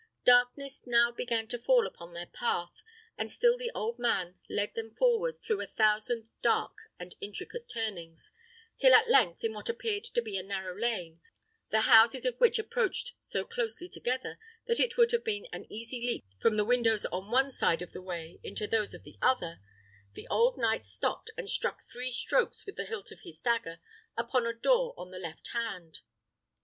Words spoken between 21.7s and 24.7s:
three strokes with the hilt of his dagger upon a